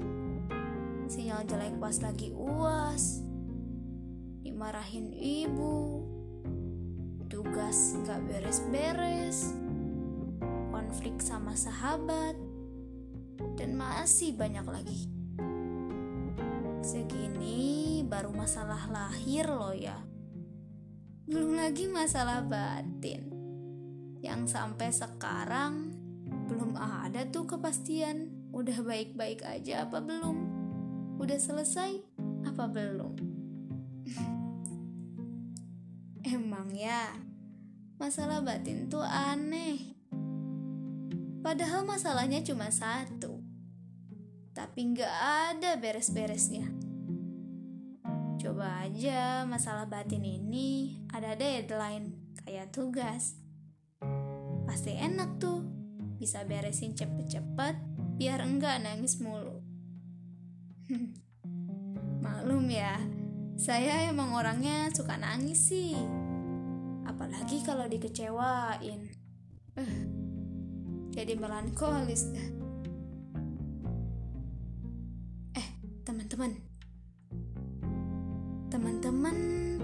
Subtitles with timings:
[1.07, 3.23] sinyal jelek pas lagi uas,
[4.43, 6.03] dimarahin ibu,
[7.31, 9.55] tugas gak beres-beres,
[10.91, 12.35] konflik sama sahabat,
[13.55, 15.07] dan masih banyak lagi.
[16.83, 19.95] Segini baru masalah lahir loh ya.
[21.31, 23.31] Belum lagi masalah batin.
[24.19, 25.95] Yang sampai sekarang
[26.51, 28.51] belum ada tuh kepastian.
[28.51, 30.43] Udah baik-baik aja apa belum?
[31.23, 32.03] Udah selesai
[32.51, 33.15] apa belum?
[36.35, 37.15] Emang ya
[37.95, 40.00] masalah batin tuh aneh
[41.41, 43.41] padahal masalahnya cuma satu
[44.53, 45.15] tapi nggak
[45.53, 46.69] ada beres-beresnya
[48.41, 52.13] coba aja masalah batin ini ada deadline
[52.45, 53.37] kayak tugas
[54.65, 55.61] pasti enak tuh
[56.21, 57.75] bisa beresin cepet-cepet
[58.21, 59.65] biar enggak nangis mulu.
[62.23, 63.01] Maklum ya,
[63.57, 65.97] saya emang orangnya suka nangis sih.
[67.09, 69.09] Apalagi kalau dikecewain.
[69.73, 70.20] Uh,
[71.11, 72.31] jadi melankolis.
[75.53, 75.67] Eh,
[76.07, 76.55] teman-teman.
[78.71, 79.37] Teman-teman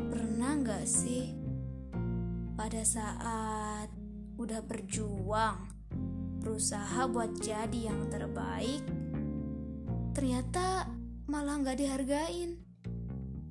[0.08, 1.36] pernah nggak sih
[2.56, 3.92] pada saat
[4.40, 5.78] udah berjuang
[6.42, 8.82] berusaha buat jadi yang terbaik,
[10.16, 10.88] ternyata
[11.28, 12.64] malah nggak dihargain.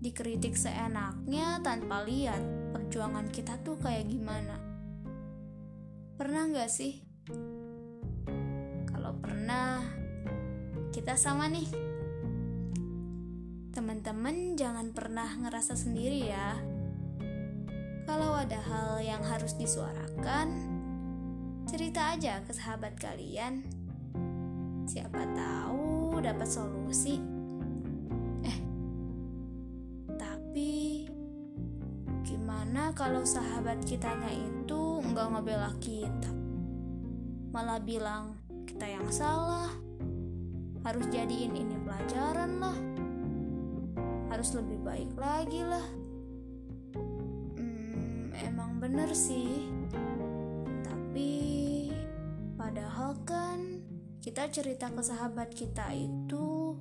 [0.00, 2.40] Dikritik seenaknya tanpa lihat
[2.72, 4.56] perjuangan kita tuh kayak gimana.
[6.16, 7.05] Pernah nggak sih?
[11.06, 11.70] Kita sama nih.
[13.70, 16.58] Teman-teman jangan pernah ngerasa sendiri ya.
[18.10, 20.50] Kalau ada hal yang harus disuarakan,
[21.70, 23.62] cerita aja ke sahabat kalian.
[24.90, 27.22] Siapa tahu dapat solusi.
[28.42, 28.58] Eh,
[30.18, 31.06] tapi
[32.26, 36.34] gimana kalau sahabat kitanya itu nggak ngebela kita?
[37.54, 39.85] Malah bilang kita yang salah.
[40.86, 42.78] Harus jadiin ini pelajaran lah.
[44.30, 45.86] Harus lebih baik lagi lah.
[47.58, 49.76] Hmm, emang bener sih
[52.66, 53.80] Padahal kan
[54.18, 56.74] kita cerita ke sahabat kita itu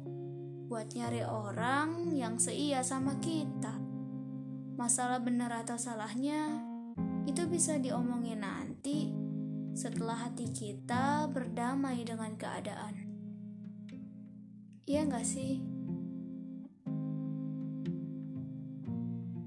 [0.65, 3.77] buat nyari orang yang seia sama kita.
[4.81, 6.65] Masalah benar atau salahnya
[7.29, 9.13] itu bisa diomongin nanti
[9.77, 13.14] setelah hati kita berdamai dengan keadaan.
[14.85, 15.57] Iya gak sih?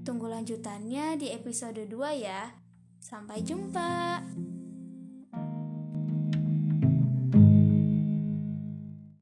[0.03, 2.51] Tunggu lanjutannya di episode 2 ya.
[2.99, 4.19] Sampai jumpa.